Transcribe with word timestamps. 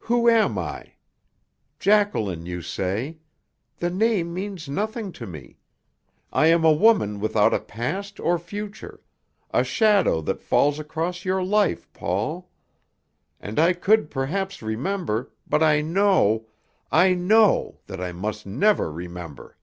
"Who 0.00 0.28
am 0.28 0.58
I? 0.58 0.94
Jacqueline, 1.78 2.46
you 2.46 2.62
say. 2.62 3.18
The 3.76 3.90
name 3.90 4.34
means 4.34 4.68
nothing 4.68 5.12
to 5.12 5.24
me. 5.24 5.60
I 6.32 6.48
am 6.48 6.64
a 6.64 6.72
woman 6.72 7.20
without 7.20 7.54
a 7.54 7.60
past 7.60 8.18
or 8.18 8.40
future, 8.40 9.04
a 9.52 9.62
shadow 9.62 10.20
that 10.22 10.42
falls 10.42 10.80
across 10.80 11.24
your 11.24 11.44
life, 11.44 11.88
Paul. 11.92 12.50
And 13.38 13.60
I 13.60 13.72
could 13.72 14.10
perhaps 14.10 14.62
remember, 14.62 15.30
but 15.46 15.62
I 15.62 15.80
know 15.80 16.48
I 16.90 17.14
know 17.14 17.78
that 17.86 18.00
I 18.00 18.10
must 18.10 18.46
never 18.46 18.90
remember." 18.90 19.56